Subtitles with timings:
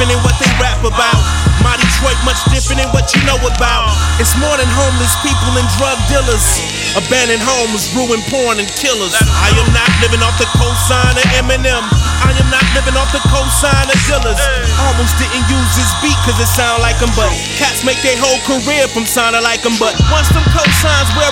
[0.00, 1.20] different than what they rap about.
[1.60, 3.92] My Detroit much different than what you know about.
[4.16, 6.40] It's more than homeless people and drug dealers.
[6.96, 9.12] Abandoned homes, ruined porn and killers.
[9.12, 11.84] I am not living off the cosign of Eminem.
[12.24, 14.40] I am not living off the cosign of Dillas.
[14.88, 17.28] Almost didn't use this beat cause it sound like him, but
[17.60, 19.76] cats make their whole career from sounding like him.
[19.76, 21.28] But once them cosigns wear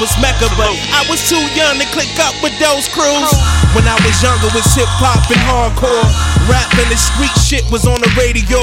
[0.00, 3.30] was Mecca, but I was too young to click up with those crews.
[3.74, 6.06] When I was younger, was hip hop and hardcore.
[6.46, 8.62] Rap and the street shit was on the radio.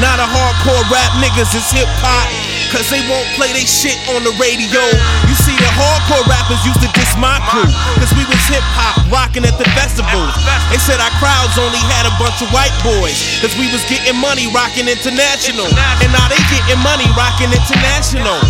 [0.00, 2.28] Not a hardcore rap niggas, it's hip hop.
[2.74, 4.82] Cause they won't play they shit on the radio.
[5.30, 7.68] You see, the hardcore rappers used to diss my crew.
[8.02, 10.34] Cause we was hip hop, rocking at the festivals.
[10.72, 13.16] They said our crowds only had a bunch of white boys.
[13.38, 15.70] Cause we was getting money rocking international.
[16.02, 18.40] And now they getting money rocking international.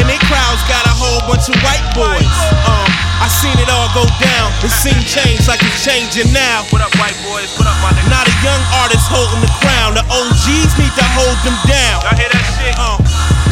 [0.00, 1.75] And they crowds got a whole bunch of white
[4.66, 6.66] The scene changed like it's changing now.
[6.74, 7.54] What up, white boys?
[7.54, 8.10] What up, my nigga?
[8.10, 9.94] Not a young artist holding the crown.
[9.94, 12.02] The OGs need to hold them down.
[12.02, 12.74] Y'all hear that shit?
[12.74, 12.98] Uh,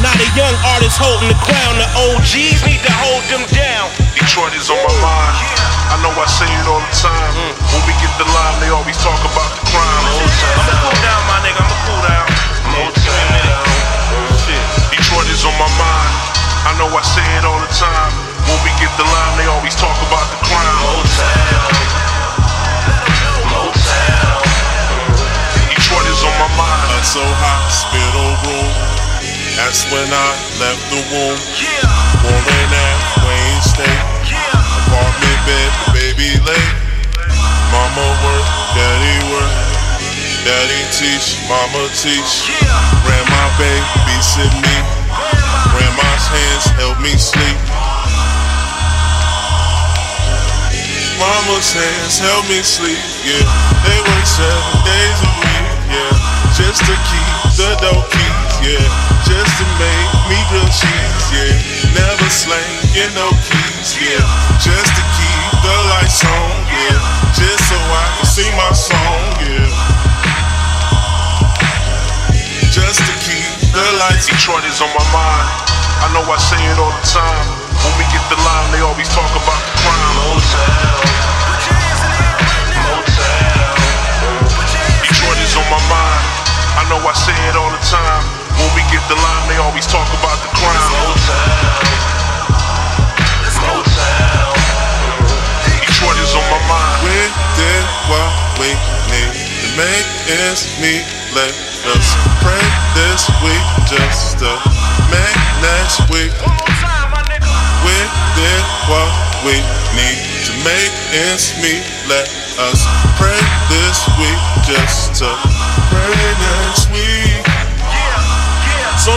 [0.02, 1.78] not a young artist holding the crown.
[1.78, 3.94] The OGs need to hold them down.
[4.18, 5.38] Detroit is on my mind.
[5.94, 7.30] I know I say it all the time.
[7.70, 10.02] When we get the line, they always talk about the crime.
[10.18, 11.62] I'ma cool down, my nigga.
[11.62, 12.26] I'ma cool down.
[12.74, 13.62] Give me a minute.
[14.50, 14.66] Shit.
[14.90, 16.10] Detroit is on my mind.
[16.66, 18.33] I know I say it all the time.
[18.44, 20.78] When we get the line, they always talk about the crime.
[25.72, 26.80] Detroit is on my mind.
[26.92, 28.72] Hutzel hospital room.
[29.56, 30.28] That's when I
[30.60, 31.40] left the womb.
[32.20, 34.02] Warren at Wayne State.
[34.84, 36.74] Apartment bed, baby late.
[37.72, 39.52] Mama work, daddy work.
[40.44, 42.52] Daddy teach, mama teach.
[43.08, 44.73] Grandma babysit me.
[51.64, 53.40] Hands help me sleep, yeah.
[53.88, 56.14] They work seven days a week, yeah.
[56.52, 58.84] Just to keep the dough keys, yeah.
[59.24, 61.56] Just to make me grilled cheese, yeah.
[61.96, 64.22] Never slanging no keys, yeah.
[64.60, 67.00] Just to keep the lights on, yeah.
[67.32, 69.68] Just so I can sing my song, yeah.
[72.70, 75.48] Just to keep the lights Detroit is on my mind.
[76.04, 77.48] I know I say it all the time.
[77.82, 79.73] When we get the line, they always talk about
[87.34, 88.22] say it all the time.
[88.58, 90.78] When we get the line, they always talk about the crime.
[90.94, 91.74] Motown,
[95.66, 96.96] Detroit is on my mind.
[97.02, 97.18] We
[97.58, 98.30] did what
[98.62, 98.70] we
[99.10, 101.02] need to make ends meet.
[101.34, 101.50] Let
[101.90, 102.06] us
[102.38, 102.62] pray
[102.94, 104.50] this week just to
[105.10, 106.30] make next week.
[107.82, 107.96] We
[108.38, 109.10] did what
[109.42, 109.58] we
[109.98, 110.92] need to make
[111.26, 111.82] ends meet.
[112.06, 112.30] Let
[112.70, 112.86] us
[113.18, 115.73] pray this week just to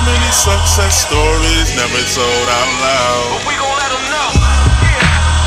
[0.05, 3.29] many success stories never told out loud.
[3.33, 4.31] But We gon' let 'em know.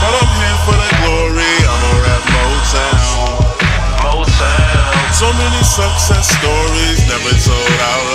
[0.00, 3.18] But I'm here for the glory, I'ma rap Motown.
[4.02, 5.14] Motown.
[5.14, 8.06] So many success stories never told out